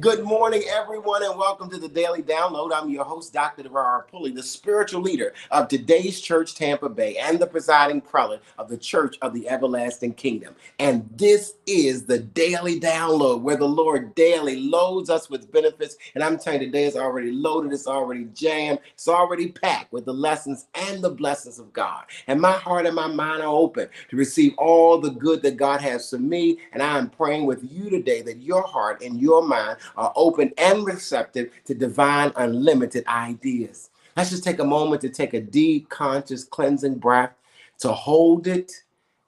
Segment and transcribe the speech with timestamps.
[0.00, 2.72] Good morning, everyone, and welcome to the Daily Download.
[2.74, 3.62] I'm your host, Dr.
[3.62, 8.68] Devar Pulley, the spiritual leader of today's church, Tampa Bay, and the presiding prelate of
[8.68, 10.54] the Church of the Everlasting Kingdom.
[10.78, 15.96] And this is the Daily Download, where the Lord daily loads us with benefits.
[16.14, 20.04] And I'm telling you, today is already loaded, it's already jammed, it's already packed with
[20.04, 22.04] the lessons and the blessings of God.
[22.26, 25.80] And my heart and my mind are open to receive all the good that God
[25.80, 26.58] has for me.
[26.72, 30.52] And I am praying with you today that your heart and your mind are open
[30.58, 33.90] and receptive to divine, unlimited ideas.
[34.16, 37.32] Let's just take a moment to take a deep, conscious, cleansing breath,
[37.80, 38.72] to hold it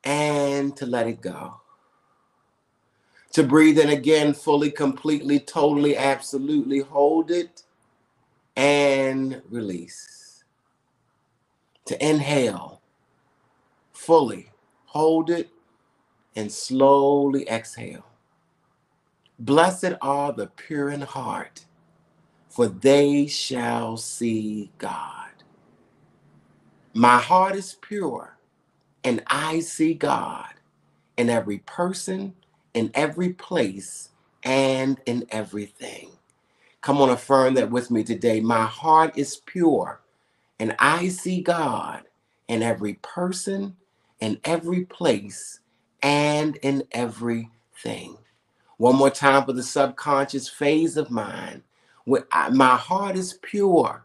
[0.05, 1.61] and to let it go.
[3.33, 7.62] To breathe in again, fully, completely, totally, absolutely hold it
[8.56, 10.45] and release.
[11.86, 12.80] To inhale
[14.00, 14.50] fully,
[14.86, 15.50] hold it,
[16.34, 18.05] and slowly exhale.
[19.41, 21.66] Blessed are the pure in heart,
[22.48, 25.30] for they shall see God.
[26.94, 28.38] My heart is pure,
[29.05, 30.55] and I see God
[31.16, 32.34] in every person,
[32.74, 34.11] in every place,
[34.44, 36.11] and in everything.
[36.83, 38.40] Come on, affirm that with me today.
[38.40, 40.00] My heart is pure,
[40.61, 42.05] and I see God
[42.48, 43.77] in every person,
[44.20, 45.61] in every place,
[46.02, 48.18] and in everything.
[48.80, 51.64] One more time for the subconscious phase of mine.
[52.07, 54.02] Where I- my heart is pure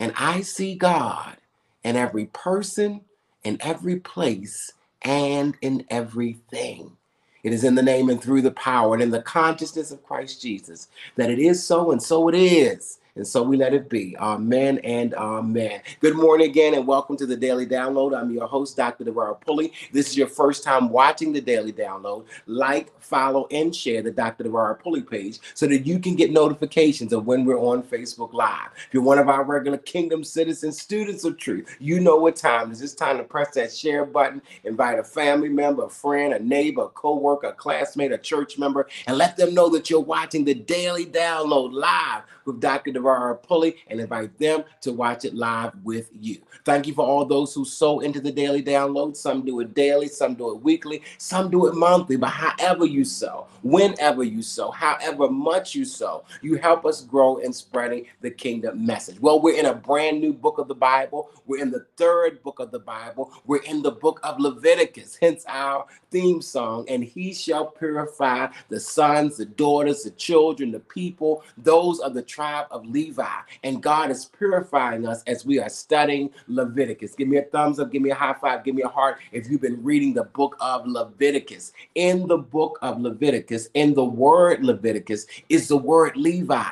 [0.00, 1.38] and I see God
[1.84, 3.02] in every person,
[3.44, 6.96] in every place, and in everything.
[7.44, 10.42] It is in the name and through the power and in the consciousness of Christ
[10.42, 12.98] Jesus that it is so, and so it is.
[13.18, 14.16] And so we let it be.
[14.16, 15.80] Amen and amen.
[15.98, 18.16] Good morning again, and welcome to the Daily Download.
[18.16, 19.02] I'm your host, Dr.
[19.02, 19.72] Devar Pulley.
[19.92, 22.26] This is your first time watching the Daily Download.
[22.46, 24.44] Like, follow, and share the Dr.
[24.44, 28.68] Devar Pulley page so that you can get notifications of when we're on Facebook Live.
[28.86, 32.70] If you're one of our regular Kingdom citizens, students of truth, you know what time
[32.70, 32.82] it is.
[32.82, 36.82] It's time to press that share button, invite a family member, a friend, a neighbor,
[36.82, 40.54] a co-worker, a classmate, a church member, and let them know that you're watching the
[40.54, 42.92] Daily Download live with Dr.
[43.08, 46.38] Devar Pulley and invite them to watch it live with you.
[46.64, 49.16] Thank you for all those who sow into the daily download.
[49.16, 53.04] Some do it daily, some do it weekly, some do it monthly, but however you
[53.04, 58.30] sow, whenever you sow, however much you sow, you help us grow in spreading the
[58.30, 59.18] kingdom message.
[59.20, 61.30] Well, we're in a brand new book of the Bible.
[61.46, 63.32] We're in the third book of the Bible.
[63.46, 66.84] We're in the book of Leviticus, hence our theme song.
[66.88, 72.22] And he shall purify the sons, the daughters, the children, the people, those of the
[72.22, 73.38] tribe of Levi.
[73.62, 77.14] And God is purifying us as we are studying Leviticus.
[77.14, 79.48] Give me a thumbs up, give me a high five, give me a heart if
[79.48, 81.72] you've been reading the book of Leviticus.
[81.94, 86.64] In the book of Leviticus, in the word Leviticus, is the word Levi.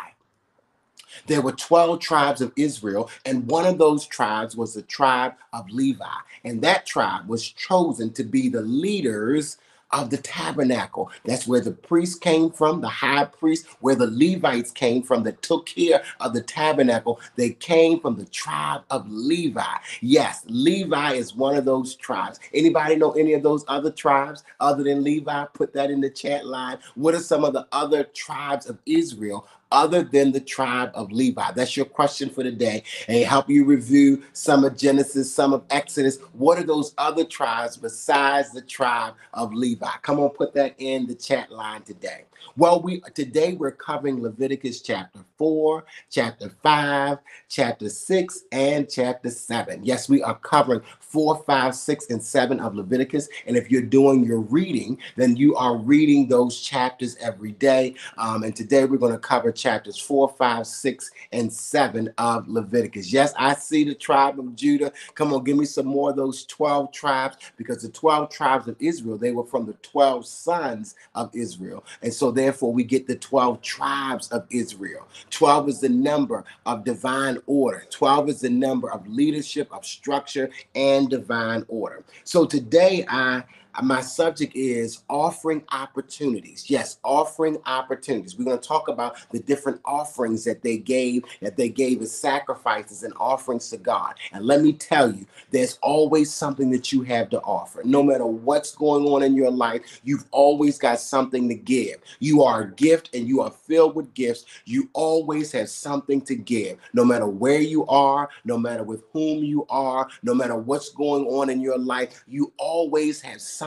[1.28, 5.70] There were 12 tribes of Israel, and one of those tribes was the tribe of
[5.70, 6.04] Levi.
[6.44, 9.58] And that tribe was chosen to be the leaders
[9.92, 11.10] of the tabernacle.
[11.24, 15.42] That's where the priests came from, the high priest, where the Levites came from that
[15.42, 17.20] took care of the tabernacle.
[17.36, 19.62] They came from the tribe of Levi.
[20.00, 22.40] Yes, Levi is one of those tribes.
[22.54, 25.46] Anybody know any of those other tribes other than Levi?
[25.54, 26.78] Put that in the chat line.
[26.94, 31.52] What are some of the other tribes of Israel other than the tribe of Levi?
[31.52, 32.82] That's your question for today.
[33.08, 36.18] And help you review some of Genesis, some of Exodus.
[36.32, 39.90] What are those other tribes besides the tribe of Levi?
[40.02, 42.25] Come on, put that in the chat line today.
[42.56, 47.18] Well, we today we're covering Leviticus chapter 4, chapter 5,
[47.48, 49.84] chapter 6, and chapter 7.
[49.84, 53.28] Yes, we are covering 4, 5, 6, and 7 of Leviticus.
[53.46, 57.94] And if you're doing your reading, then you are reading those chapters every day.
[58.18, 63.12] Um, and today we're going to cover chapters 4, 5, 6, and 7 of Leviticus.
[63.12, 64.92] Yes, I see the tribe of Judah.
[65.14, 68.76] Come on, give me some more of those 12 tribes because the 12 tribes of
[68.80, 71.84] Israel, they were from the 12 sons of Israel.
[72.02, 75.06] And so therefore we get the 12 tribes of Israel.
[75.30, 77.84] 12 is the number of divine order.
[77.90, 82.04] 12 is the number of leadership, of structure, and divine order.
[82.24, 83.44] So today I
[83.82, 86.68] my subject is offering opportunities.
[86.68, 88.38] Yes, offering opportunities.
[88.38, 92.16] We're going to talk about the different offerings that they gave, that they gave as
[92.16, 94.14] sacrifices and offerings to God.
[94.32, 97.82] And let me tell you, there's always something that you have to offer.
[97.84, 101.96] No matter what's going on in your life, you've always got something to give.
[102.18, 104.46] You are a gift and you are filled with gifts.
[104.64, 106.78] You always have something to give.
[106.94, 111.26] No matter where you are, no matter with whom you are, no matter what's going
[111.26, 113.65] on in your life, you always have something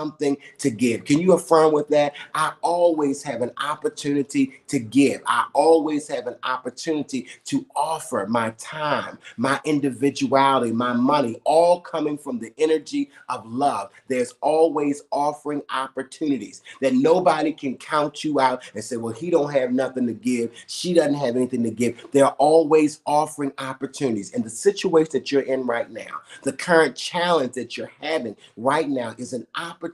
[0.60, 1.06] to give.
[1.06, 2.13] Can you affirm with that?
[2.34, 5.22] I always have an opportunity to give.
[5.25, 12.18] I always have an opportunity to offer my time, my individuality, my money, all coming
[12.18, 13.90] from the energy of love.
[14.07, 19.52] There's always offering opportunities that nobody can count you out and say, well, he don't
[19.52, 20.52] have nothing to give.
[20.68, 22.06] She doesn't have anything to give.
[22.12, 24.34] They're always offering opportunities.
[24.34, 28.88] And the situation that you're in right now, the current challenge that you're having right
[28.88, 29.88] now is an opportunity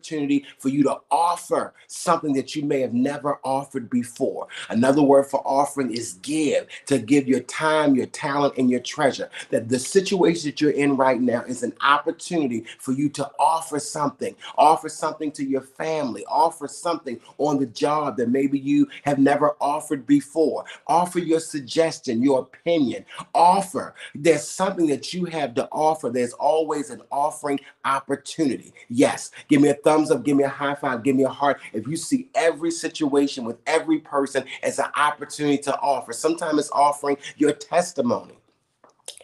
[0.59, 4.47] for you to offer something that you may have never offered before.
[4.69, 9.29] Another word for offering is give, to give your time, your talent, and your treasure.
[9.51, 13.79] That the situation that you're in right now is an opportunity for you to offer
[13.79, 19.19] something, offer something to your family, offer something on the job that maybe you have
[19.19, 20.65] never offered before.
[20.87, 23.05] Offer your suggestion, your opinion.
[23.33, 23.95] Offer.
[24.13, 26.09] There's something that you have to offer.
[26.09, 28.73] There's always an offering opportunity.
[28.89, 31.61] Yes, give me a thumbs up, give me a high five, give me a heart.
[31.73, 36.71] If you see every situation with every person as an opportunity to offer, sometimes it's
[36.73, 38.35] offering your testimony.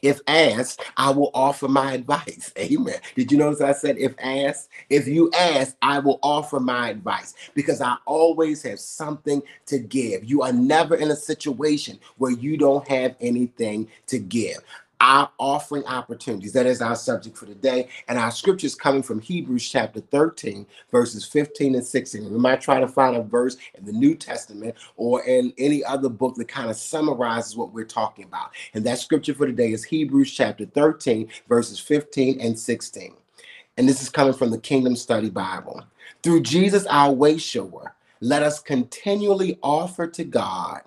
[0.01, 2.53] If asked, I will offer my advice.
[2.57, 2.95] Amen.
[3.15, 4.69] Did you notice I said if asked?
[4.89, 10.25] If you ask, I will offer my advice because I always have something to give.
[10.25, 14.59] You are never in a situation where you don't have anything to give
[15.01, 16.53] our offering opportunities.
[16.53, 17.89] That is our subject for today.
[18.07, 22.31] And our scripture is coming from Hebrews chapter 13, verses 15 and 16.
[22.31, 26.07] We might try to find a verse in the New Testament or in any other
[26.07, 28.51] book that kind of summarizes what we're talking about.
[28.75, 33.15] And that scripture for today is Hebrews chapter 13, verses 15 and 16.
[33.77, 35.83] And this is coming from the Kingdom Study Bible.
[36.21, 40.81] Through Jesus, our way shower, let us continually offer to God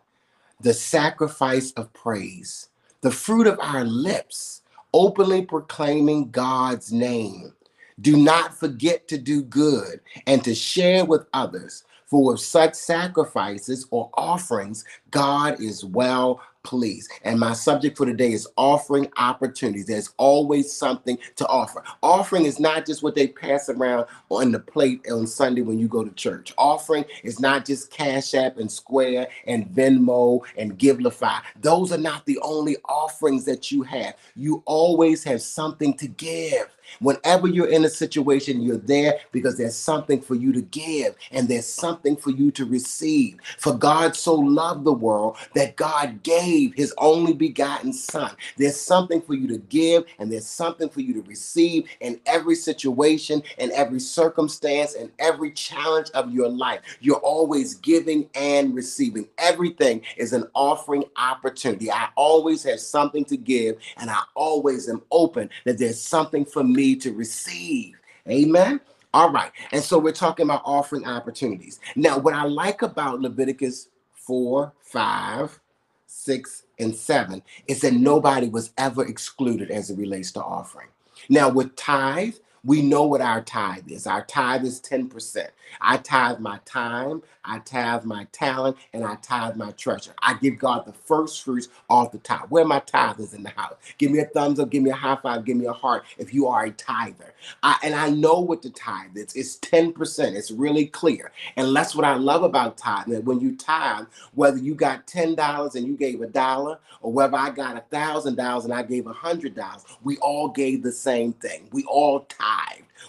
[0.61, 2.69] the sacrifice of praise
[3.05, 4.63] the fruit of our lips,
[4.95, 7.53] openly proclaiming God's name.
[8.01, 13.87] Do not forget to do good and to share with others, for with such sacrifices
[13.91, 17.09] or offerings, God is well please.
[17.23, 19.87] And my subject for today is offering opportunities.
[19.87, 21.85] There's always something to offer.
[22.03, 25.87] Offering is not just what they pass around on the plate on Sunday when you
[25.87, 26.53] go to church.
[26.59, 31.41] Offering is not just Cash App and Square and Venmo and Givelify.
[31.61, 34.17] Those are not the only offerings that you have.
[34.35, 36.75] You always have something to give.
[37.01, 41.49] Whenever you're in a situation, you're there because there's something for you to give and
[41.49, 43.39] there's something for you to receive.
[43.59, 48.31] For God so loved the world that God gave his only begotten Son.
[48.57, 52.55] There's something for you to give and there's something for you to receive in every
[52.55, 56.81] situation, in every circumstance, and every challenge of your life.
[57.01, 59.29] You're always giving and receiving.
[59.39, 61.91] Everything is an offering opportunity.
[61.91, 66.65] I always have something to give and I always am open that there's something for
[66.65, 67.97] me to receive.
[68.29, 68.81] Amen.
[69.13, 69.53] All right.
[69.73, 71.79] And so we're talking about offering opportunities.
[71.95, 75.61] Now, what I like about Leviticus 4, 5,
[76.07, 80.89] 6, and 7 is that nobody was ever excluded as it relates to offering.
[81.29, 84.07] Now, with tithe, we know what our tithe is.
[84.07, 85.49] Our tithe is 10%.
[85.81, 90.15] I tithe my time, I tithe my talent, and I tithe my treasure.
[90.23, 92.51] I give God the first fruits off the top.
[92.51, 93.75] Where my tithers in the house?
[93.99, 96.35] Give me a thumbs up, give me a high five, give me a heart if
[96.35, 97.35] you are a tither.
[97.63, 99.35] I, and I know what the tithe is.
[99.35, 100.35] It's 10%.
[100.35, 101.33] It's really clear.
[101.57, 103.07] And that's what I love about tithe.
[103.09, 105.37] That when you tithe, whether you got $10
[105.77, 109.07] and you gave a dollar, or whether I got a thousand dollars and I gave
[109.07, 111.69] a hundred dollars, we all gave the same thing.
[111.73, 112.54] We all tithe.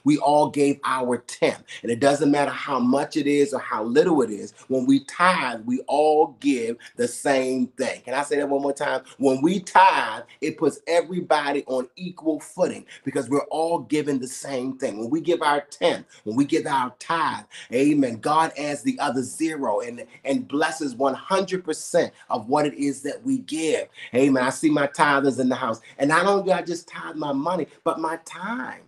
[0.04, 1.64] We all gave our tenth.
[1.84, 4.54] And it doesn't matter how much it is or how little it is.
[4.68, 8.02] When we tithe, we all give the same thing.
[8.02, 9.02] Can I say that one more time?
[9.18, 14.78] When we tithe, it puts everybody on equal footing because we're all giving the same
[14.78, 15.00] thing.
[15.00, 19.24] When we give our tenth, when we give our tithe, amen, God adds the other
[19.24, 23.88] zero and, and blesses 100% of what it is that we give.
[24.14, 24.44] Amen.
[24.44, 25.82] I see my tithers in the house.
[25.98, 28.82] And not only do I just tithe my money, but my time.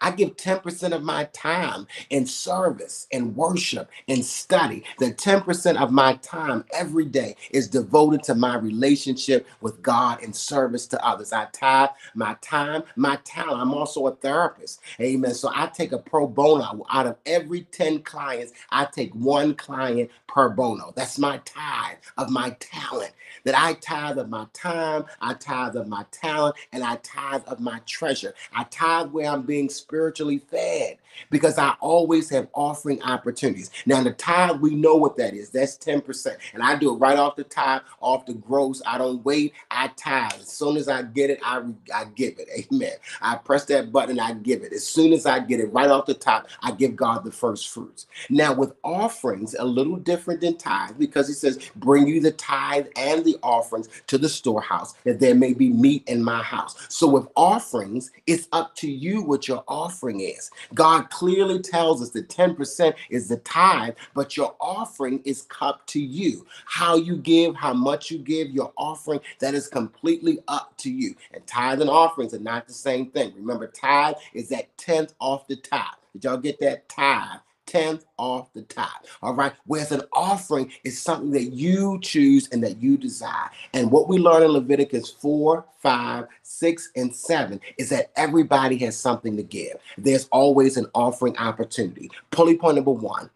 [0.00, 4.84] I give 10% of my time in service and worship and study.
[5.00, 10.34] That 10% of my time every day is devoted to my relationship with God and
[10.34, 11.32] service to others.
[11.32, 13.60] I tie my time, my talent.
[13.60, 14.80] I'm also a therapist.
[15.00, 15.34] Amen.
[15.34, 20.10] So I take a pro bono out of every 10 clients, I take one client
[20.28, 20.92] per bono.
[20.96, 23.12] That's my tithe of my talent.
[23.44, 27.60] That I tithe of my time, I tithe of my talent, and I tithe of
[27.60, 28.34] my treasure.
[28.54, 30.98] I tithe where I'm being spiritually fed
[31.30, 33.70] because I always have offering opportunities.
[33.86, 35.50] Now, the tithe, we know what that is.
[35.50, 36.36] That's 10%.
[36.54, 38.82] And I do it right off the top, off the gross.
[38.86, 39.54] I don't wait.
[39.70, 40.34] I tithe.
[40.40, 41.62] As soon as I get it, I,
[41.94, 42.48] I give it.
[42.72, 42.92] Amen.
[43.22, 44.72] I press that button, I give it.
[44.72, 47.70] As soon as I get it right off the top, I give God the first
[47.70, 48.06] fruits.
[48.30, 52.86] Now, with offerings, a little different than tithe because he says, bring you the tithe
[52.96, 56.76] and the offerings to the storehouse that there may be meat in my house.
[56.88, 60.50] So with offerings, it's up to you what your offering is.
[60.74, 66.00] God clearly tells us that 10% is the tithe, but your offering is up to
[66.00, 66.46] you.
[66.66, 71.14] How you give, how much you give, your offering, that is completely up to you.
[71.32, 73.32] And tithe and offerings are not the same thing.
[73.36, 76.00] Remember, tithe is that 10th off the top.
[76.12, 77.40] Did y'all get that tithe?
[77.66, 79.06] Tenth off the top.
[79.22, 79.52] All right.
[79.66, 83.50] Whereas an offering is something that you choose and that you desire.
[83.72, 88.96] And what we learn in Leviticus 4, 5, 6, and 7 is that everybody has
[88.96, 89.76] something to give.
[89.98, 92.10] There's always an offering opportunity.
[92.30, 93.30] Pulley point number one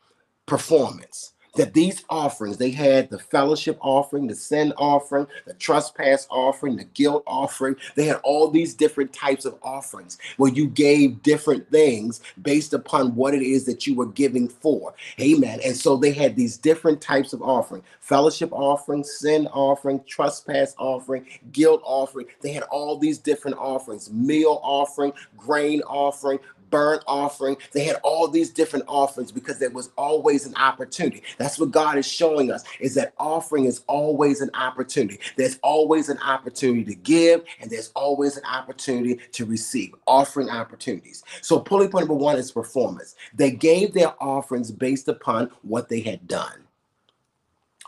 [0.46, 6.76] performance that these offerings, they had the fellowship offering, the sin offering, the trespass offering,
[6.76, 7.76] the guilt offering.
[7.94, 13.14] They had all these different types of offerings where you gave different things based upon
[13.14, 14.94] what it is that you were giving for.
[15.20, 15.60] Amen.
[15.64, 21.26] And so they had these different types of offering fellowship offering, sin offering, trespass offering,
[21.52, 22.26] guilt offering.
[22.40, 26.38] They had all these different offerings meal offering, grain offering,
[26.70, 27.56] burnt offering.
[27.72, 31.22] They had all these different offerings because there was always an opportunity.
[31.38, 35.20] That's what God is showing us is that offering is always an opportunity.
[35.36, 41.22] There's always an opportunity to give and there's always an opportunity to receive offering opportunities.
[41.42, 43.14] So pulley point number one is performance.
[43.34, 46.64] They gave their offerings based upon what they had done.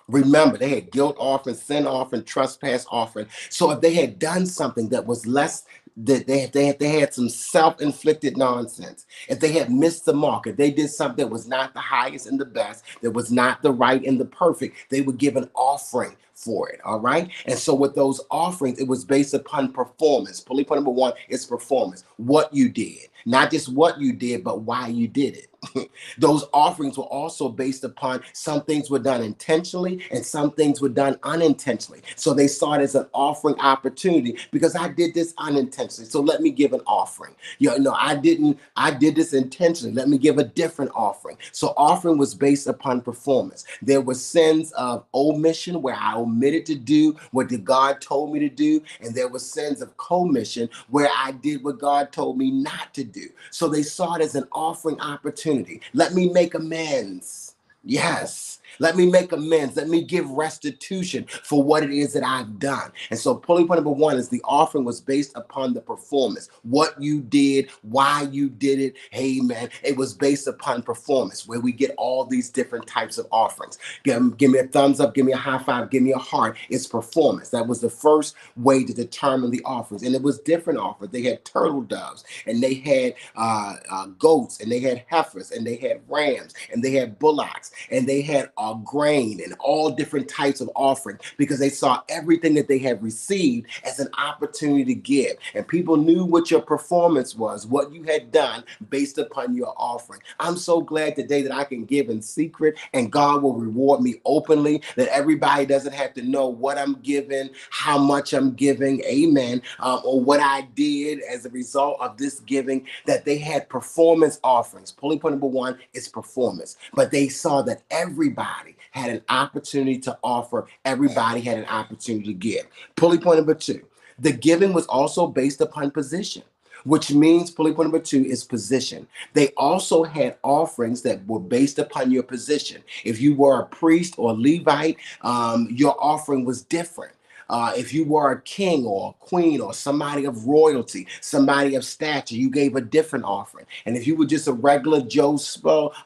[0.08, 3.26] Remember, they had guilt offering, sin offering, trespass offering.
[3.48, 5.64] So if they had done something that was less
[5.96, 9.06] that they, they, they had some self-inflicted nonsense.
[9.28, 12.26] If they had missed the mark if they did something that was not the highest
[12.26, 15.48] and the best that was not the right and the perfect they would give an
[15.54, 16.80] offering for it.
[16.84, 17.30] All right.
[17.46, 20.40] And so with those offerings, it was based upon performance.
[20.40, 22.04] Pulley point number one is performance.
[22.16, 25.46] What you did, not just what you did, but why you did it.
[26.18, 30.88] those offerings were also based upon some things were done intentionally and some things were
[30.88, 32.02] done unintentionally.
[32.16, 36.10] So they saw it as an offering opportunity because I did this unintentionally.
[36.10, 37.34] So let me give an offering.
[37.58, 39.94] You know, I didn't, I did this intentionally.
[39.94, 41.36] Let me give a different offering.
[41.52, 43.64] So offering was based upon performance.
[43.82, 48.40] There were sins of omission where I omitted to do what the God told me
[48.40, 52.50] to do, and there were sins of commission where I did what God told me
[52.50, 53.28] not to do.
[53.50, 55.82] So they saw it as an offering opportunity.
[55.94, 57.49] Let me make amends.
[57.84, 58.60] Yes.
[58.78, 59.76] Let me make amends.
[59.76, 62.92] Let me give restitution for what it is that I've done.
[63.10, 67.00] And so, pulley point number one is the offering was based upon the performance, what
[67.02, 68.96] you did, why you did it.
[69.10, 69.70] Hey, Amen.
[69.82, 73.78] It was based upon performance, where we get all these different types of offerings.
[74.04, 76.56] Give, give me a thumbs up, give me a high five, give me a heart.
[76.68, 77.50] It's performance.
[77.50, 80.02] That was the first way to determine the offerings.
[80.02, 81.10] And it was different offers.
[81.10, 85.66] They had turtle doves, and they had uh, uh, goats, and they had heifers, and
[85.66, 90.28] they had rams, and they had bullocks, and they had uh, grain and all different
[90.28, 94.94] types of offering because they saw everything that they had received as an opportunity to
[94.94, 95.36] give.
[95.54, 100.20] And people knew what your performance was, what you had done based upon your offering.
[100.38, 104.16] I'm so glad today that I can give in secret and God will reward me
[104.24, 109.62] openly, that everybody doesn't have to know what I'm giving, how much I'm giving, amen,
[109.80, 114.38] um, or what I did as a result of this giving, that they had performance
[114.42, 114.92] offerings.
[114.92, 120.18] Pulley point number one is performance, but they saw that everybody had an opportunity to
[120.22, 122.66] offer, everybody had an opportunity to give.
[122.96, 123.82] Pulley point number two
[124.18, 126.42] the giving was also based upon position
[126.84, 129.06] which means pulley point number two is position.
[129.34, 132.82] They also had offerings that were based upon your position.
[133.04, 137.12] If you were a priest or a Levite, um, your offering was different.
[137.50, 141.84] Uh, if you were a king or a queen or somebody of royalty, somebody of
[141.84, 143.66] stature, you gave a different offering.
[143.86, 145.38] And if you were just a regular Joe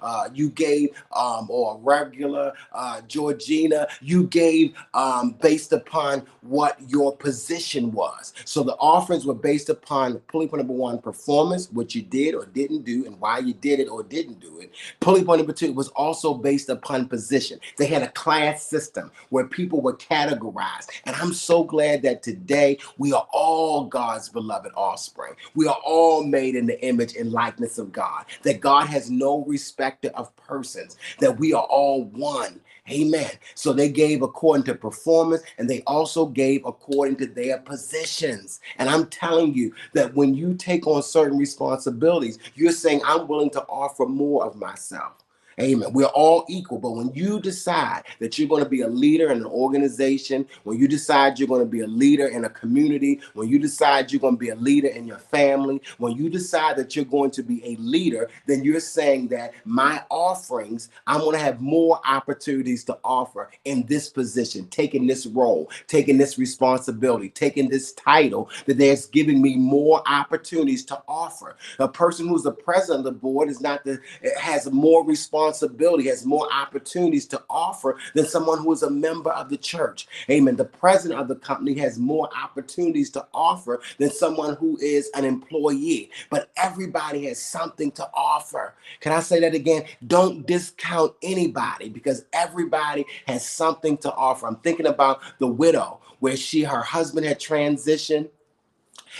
[0.03, 6.79] uh, you gave, um, or a regular uh, Georgina, you gave um, based upon what
[6.89, 8.33] your position was.
[8.47, 12.47] So the offerings were based upon pulley point number one, performance, what you did or
[12.47, 14.73] didn't do, and why you did it or didn't do it.
[15.01, 17.61] Pulley point number two was also based upon position.
[17.77, 20.89] They had a class system where people were categorized.
[21.05, 25.35] And I'm so glad that today we are all God's beloved offspring.
[25.55, 29.45] We are all made in the image and likeness of God, that God has no
[29.45, 32.61] respecter of persons, that we are all one.
[32.91, 33.31] Amen.
[33.55, 38.61] So they gave according to performance and they also gave according to their positions.
[38.77, 43.51] And I'm telling you that when you take on certain responsibilities, you're saying, I'm willing
[43.51, 45.24] to offer more of myself.
[45.61, 45.93] Amen.
[45.93, 46.79] We're all equal.
[46.79, 50.79] But when you decide that you're going to be a leader in an organization, when
[50.79, 54.21] you decide you're going to be a leader in a community, when you decide you're
[54.21, 57.43] going to be a leader in your family, when you decide that you're going to
[57.43, 62.85] be a leader, then you're saying that my offerings, I'm going to have more opportunities
[62.85, 68.79] to offer in this position, taking this role, taking this responsibility, taking this title, that
[68.79, 71.57] there's giving me more opportunities to offer.
[71.79, 74.01] A person who's the president of the board is not the
[74.39, 79.31] has more responsibility responsibility, has more opportunities to offer than someone who is a member
[79.31, 80.07] of the church.
[80.31, 80.57] Amen.
[80.57, 85.25] The president of the company has more opportunities to offer than someone who is an
[85.25, 86.11] employee.
[86.31, 88.75] But everybody has something to offer.
[89.01, 89.85] Can I say that again?
[90.07, 94.47] Don't discount anybody because everybody has something to offer.
[94.47, 98.29] I'm thinking about the widow where she her husband had transitioned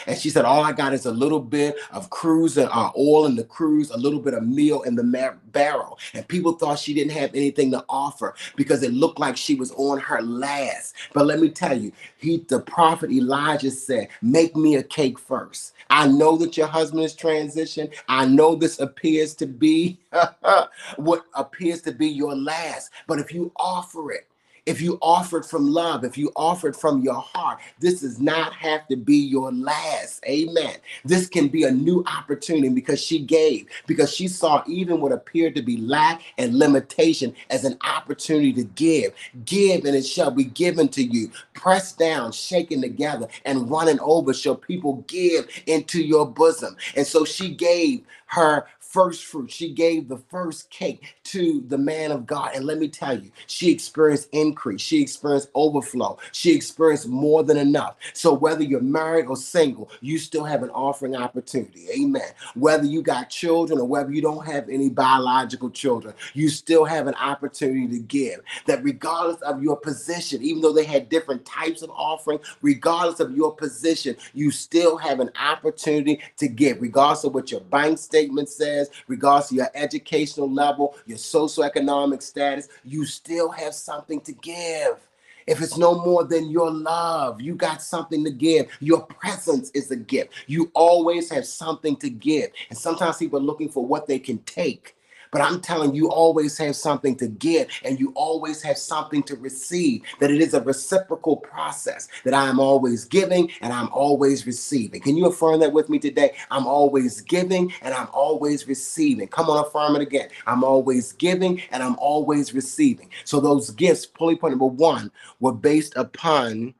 [0.07, 3.27] and she said, All I got is a little bit of cruse and uh, oil
[3.27, 5.99] in the cruse, a little bit of meal in the mar- barrel.
[6.15, 9.73] And people thought she didn't have anything to offer because it looked like she was
[9.73, 10.95] on her last.
[11.15, 15.75] But let me tell you, he, the prophet Elijah said, Make me a cake first.
[15.91, 17.95] I know that your husband is transitioned.
[18.09, 19.99] I know this appears to be
[20.97, 22.91] what appears to be your last.
[23.07, 24.29] But if you offer it,
[24.67, 28.87] if you offered from love, if you offered from your heart, this does not have
[28.89, 30.25] to be your last.
[30.27, 30.77] Amen.
[31.05, 35.55] This can be a new opportunity because she gave, because she saw even what appeared
[35.57, 39.13] to be lack and limitation as an opportunity to give.
[39.45, 41.31] Give and it shall be given to you.
[41.55, 46.77] Pressed down, shaken together, and running over shall people give into your bosom.
[46.97, 49.51] And so she gave her first fruit.
[49.51, 52.53] She gave the first cake to the man of God.
[52.55, 54.81] And let me tell you, she experienced increase.
[54.81, 56.17] She experienced overflow.
[56.31, 57.97] She experienced more than enough.
[58.13, 61.89] So whether you're married or single, you still have an offering opportunity.
[61.91, 62.31] Amen.
[62.55, 67.09] Whether you got children or whether you don't have any biological children, you still have
[67.09, 68.43] an opportunity to give.
[68.67, 73.37] That regardless of your position, even though they had different types of offering, regardless of
[73.37, 78.49] your position, you still have an opportunity to give, regardless of what your bank statement
[78.49, 84.33] says says, regardless of your educational level, your socioeconomic status, you still have something to
[84.33, 85.07] give.
[85.47, 88.67] If it's no more than your love, you got something to give.
[88.81, 90.33] Your presence is a gift.
[90.47, 92.51] You always have something to give.
[92.71, 94.97] And sometimes people are looking for what they can take
[95.35, 99.37] but I'm telling you, always have something to give and you always have something to
[99.37, 100.05] receive.
[100.21, 105.01] That it is a reciprocal process, that I am always giving and I'm always receiving.
[105.03, 106.37] Can you affirm that with me today?
[106.53, 109.27] I'm always giving and I'm always receiving.
[109.27, 110.29] Come on, affirm it again.
[110.47, 113.11] I'm always giving and I'm always receiving.
[113.25, 116.75] So those gifts, pulley point number one, were based upon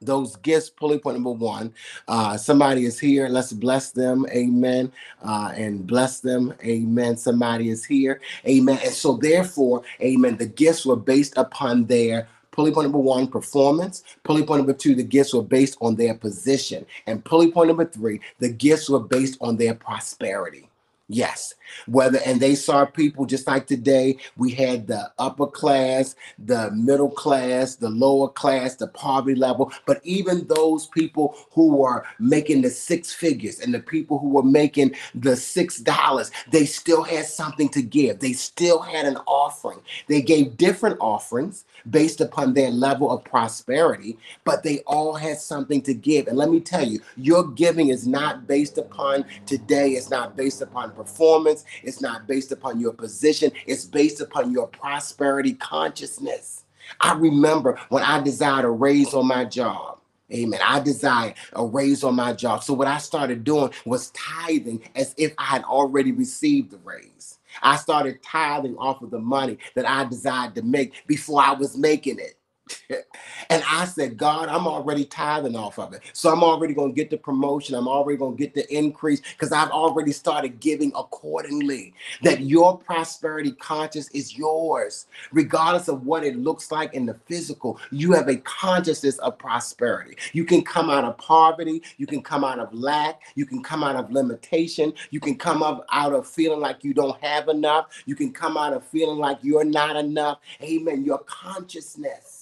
[0.00, 1.72] those gifts, pulley point number one.
[2.06, 3.28] Uh, somebody is here.
[3.28, 4.26] Let's bless them.
[4.30, 4.92] Amen.
[5.22, 6.54] Uh, and bless them.
[6.64, 7.16] Amen.
[7.16, 8.20] Somebody is here.
[8.46, 8.78] Amen.
[8.84, 14.02] And so, therefore, amen, the gifts were based upon their pulley point number one, performance.
[14.24, 16.84] Pulley point number two, the gifts were based on their position.
[17.06, 20.68] And pulley point number three, the gifts were based on their prosperity.
[21.08, 21.54] Yes.
[21.86, 27.10] Whether and they saw people just like today, we had the upper class, the middle
[27.10, 32.70] class, the lower class, the poverty level, but even those people who were making the
[32.70, 37.70] six figures and the people who were making the six dollars, they still had something
[37.70, 38.20] to give.
[38.20, 39.80] They still had an offering.
[40.08, 45.82] They gave different offerings based upon their level of prosperity, but they all had something
[45.82, 46.28] to give.
[46.28, 50.62] And let me tell you, your giving is not based upon today, it's not based
[50.62, 51.64] upon performance.
[51.82, 53.52] It's not based upon your position.
[53.66, 56.64] It's based upon your prosperity consciousness.
[57.00, 59.98] I remember when I desired a raise on my job.
[60.32, 60.60] Amen.
[60.62, 62.62] I desired a raise on my job.
[62.62, 67.38] So what I started doing was tithing as if I had already received the raise.
[67.62, 71.76] I started tithing off of the money that I desired to make before I was
[71.76, 72.37] making it.
[73.50, 76.02] and I said, God, I'm already tithing off of it.
[76.12, 77.74] So I'm already going to get the promotion.
[77.74, 81.94] I'm already going to get the increase because I've already started giving accordingly.
[82.22, 82.48] That mm.
[82.48, 87.78] your prosperity conscious is yours, regardless of what it looks like in the physical.
[87.90, 90.16] You have a consciousness of prosperity.
[90.32, 91.82] You can come out of poverty.
[91.96, 93.22] You can come out of lack.
[93.34, 94.92] You can come out of limitation.
[95.10, 97.86] You can come up out of feeling like you don't have enough.
[98.06, 100.38] You can come out of feeling like you're not enough.
[100.62, 101.04] Amen.
[101.04, 102.37] Your consciousness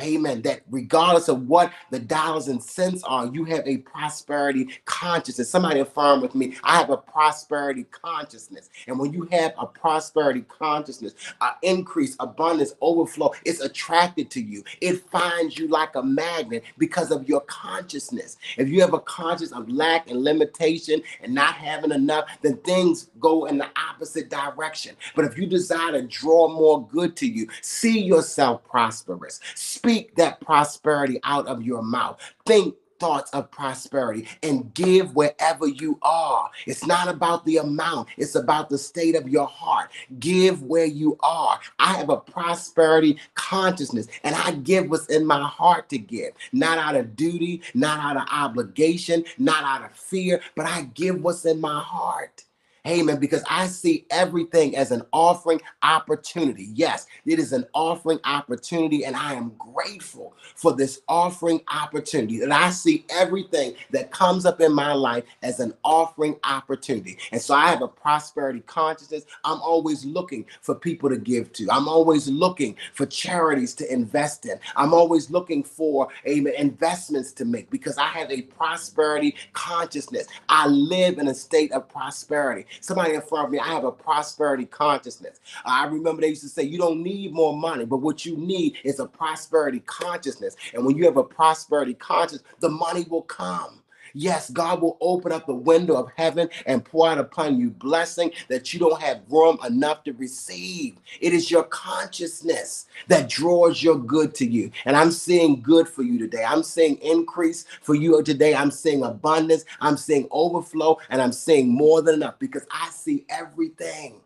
[0.00, 0.42] Amen.
[0.42, 5.50] That regardless of what the dollars and cents are, you have a prosperity consciousness.
[5.50, 8.70] Somebody affirm with me, I have a prosperity consciousness.
[8.88, 14.64] And when you have a prosperity consciousness, uh, increase, abundance, overflow, it's attracted to you.
[14.80, 18.38] It finds you like a magnet because of your consciousness.
[18.58, 23.08] If you have a conscious of lack and limitation and not having enough, then things
[23.20, 24.96] go in the opposite direction.
[25.16, 29.40] But if you desire to draw more good to you, see yourself prosperous.
[29.54, 32.20] Speak Speak that prosperity out of your mouth.
[32.46, 36.50] Think thoughts of prosperity and give wherever you are.
[36.66, 39.90] It's not about the amount, it's about the state of your heart.
[40.20, 41.60] Give where you are.
[41.80, 46.78] I have a prosperity consciousness and I give what's in my heart to give, not
[46.78, 51.46] out of duty, not out of obligation, not out of fear, but I give what's
[51.46, 52.44] in my heart.
[52.86, 53.18] Amen.
[53.18, 56.70] Because I see everything as an offering opportunity.
[56.74, 62.42] Yes, it is an offering opportunity, and I am grateful for this offering opportunity.
[62.42, 67.18] And I see everything that comes up in my life as an offering opportunity.
[67.32, 69.24] And so I have a prosperity consciousness.
[69.44, 71.68] I'm always looking for people to give to.
[71.70, 74.58] I'm always looking for charities to invest in.
[74.76, 80.26] I'm always looking for amen, investments to make because I have a prosperity consciousness.
[80.48, 82.66] I live in a state of prosperity.
[82.80, 85.40] Somebody in front of me, I have a prosperity consciousness.
[85.64, 88.36] Uh, I remember they used to say, you don't need more money, but what you
[88.36, 90.56] need is a prosperity consciousness.
[90.74, 93.82] And when you have a prosperity consciousness, the money will come.
[94.14, 98.32] Yes, God will open up the window of heaven and pour out upon you blessing
[98.48, 100.96] that you don't have room enough to receive.
[101.20, 104.70] It is your consciousness that draws your good to you.
[104.84, 106.44] And I'm seeing good for you today.
[106.44, 108.54] I'm seeing increase for you today.
[108.54, 109.64] I'm seeing abundance.
[109.80, 110.98] I'm seeing overflow.
[111.10, 114.20] And I'm seeing more than enough because I see everything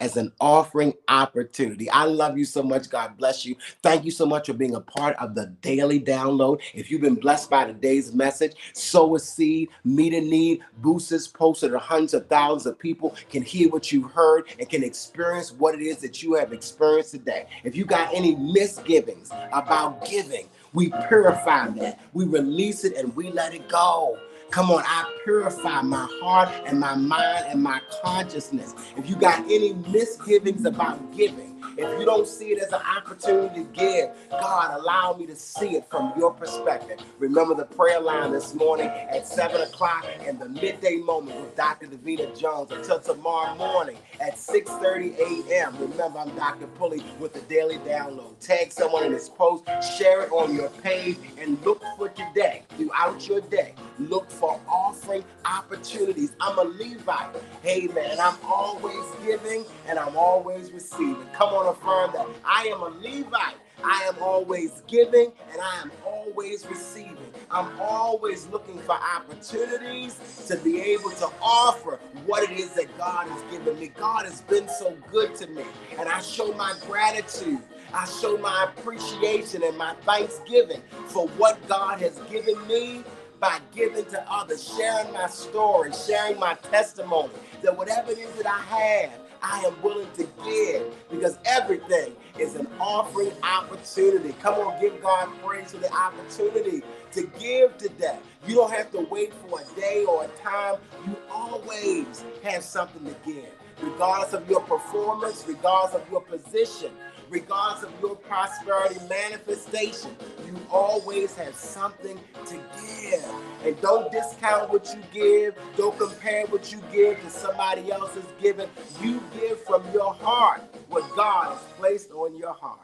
[0.00, 1.88] as an offering opportunity.
[1.90, 2.90] I love you so much.
[2.90, 3.56] God bless you.
[3.82, 6.60] Thank you so much for being a part of the daily download.
[6.74, 11.28] If you've been blessed by today's message, sow a seed, meet a need, boost this
[11.28, 14.82] post so that hundreds of thousands of people can hear what you've heard and can
[14.82, 17.46] experience what it is that you have experienced today.
[17.62, 22.00] If you got any misgivings about giving, we purify that.
[22.12, 24.18] We release it and we let it go.
[24.54, 28.72] Come on, I purify my heart and my mind and my consciousness.
[28.96, 33.62] If you got any misgivings about giving, if you don't see it as an opportunity
[33.62, 37.00] to give, God, allow me to see it from your perspective.
[37.18, 41.86] Remember the prayer line this morning at 7 o'clock and the midday moment with Dr.
[41.86, 45.18] Davina Jones until tomorrow morning at 6.30
[45.50, 45.76] a.m.
[45.78, 46.66] Remember, I'm Dr.
[46.68, 48.38] Pulley with the Daily Download.
[48.40, 49.64] Tag someone in this post,
[49.98, 55.24] share it on your page, and look for today, throughout your day, look for offering
[55.44, 56.32] opportunities.
[56.40, 57.36] I'm a Levite.
[57.62, 61.26] Hey, man, I'm always giving and I'm always receiving.
[61.34, 63.56] Come on, affirm that I am a Levite.
[63.84, 67.16] I am always giving and I am always receiving.
[67.50, 73.28] I'm always looking for opportunities to be able to offer what it is that God
[73.28, 73.88] has given me.
[73.88, 75.64] God has been so good to me,
[75.98, 77.60] and I show my gratitude.
[77.92, 83.04] I show my appreciation and my thanksgiving for what God has given me
[83.40, 88.46] by giving to others, sharing my story, sharing my testimony, that whatever it is that
[88.46, 89.12] I have,
[89.44, 94.34] I am willing to give because everything is an offering opportunity.
[94.42, 98.18] Come on, give God praise for the opportunity to give today.
[98.46, 100.76] You don't have to wait for a day or a time.
[101.06, 103.50] You always have something to give,
[103.82, 106.92] regardless of your performance, regardless of your position,
[107.30, 113.24] regardless of your prosperity manifestation, you always have something to give.
[113.64, 115.54] And don't discount what you give.
[115.76, 118.68] Don't compare what you give to somebody else's giving.
[119.00, 122.80] You give from your heart what God has placed on your heart.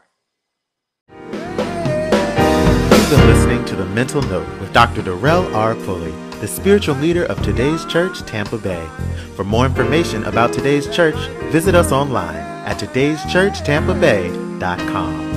[3.11, 5.03] You've been listening to The Mental Note with Dr.
[5.03, 5.75] Darrell R.
[5.75, 8.89] Pulley, the spiritual leader of today's church, Tampa Bay.
[9.37, 11.15] For more information about today's church,
[11.53, 15.30] visit us online at today'schurchtampabay.com.